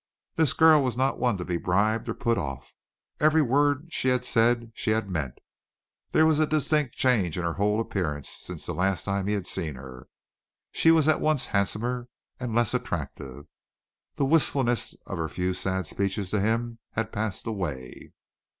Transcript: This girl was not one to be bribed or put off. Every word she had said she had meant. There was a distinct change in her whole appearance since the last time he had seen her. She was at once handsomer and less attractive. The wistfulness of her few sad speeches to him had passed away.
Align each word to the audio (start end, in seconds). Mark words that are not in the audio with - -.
This 0.35 0.53
girl 0.53 0.81
was 0.81 0.97
not 0.97 1.19
one 1.19 1.37
to 1.37 1.45
be 1.45 1.57
bribed 1.57 2.09
or 2.09 2.15
put 2.15 2.35
off. 2.39 2.73
Every 3.19 3.43
word 3.43 3.89
she 3.93 4.07
had 4.07 4.25
said 4.25 4.71
she 4.73 4.89
had 4.89 5.11
meant. 5.11 5.37
There 6.11 6.25
was 6.25 6.39
a 6.39 6.47
distinct 6.47 6.95
change 6.95 7.37
in 7.37 7.43
her 7.43 7.53
whole 7.53 7.79
appearance 7.79 8.27
since 8.27 8.65
the 8.65 8.73
last 8.73 9.03
time 9.03 9.27
he 9.27 9.35
had 9.35 9.45
seen 9.45 9.75
her. 9.75 10.07
She 10.71 10.89
was 10.89 11.07
at 11.07 11.21
once 11.21 11.45
handsomer 11.45 12.07
and 12.39 12.55
less 12.55 12.73
attractive. 12.73 13.45
The 14.15 14.25
wistfulness 14.25 14.95
of 15.05 15.19
her 15.19 15.29
few 15.29 15.53
sad 15.53 15.85
speeches 15.85 16.31
to 16.31 16.41
him 16.41 16.79
had 16.93 17.11
passed 17.11 17.45
away. 17.45 18.11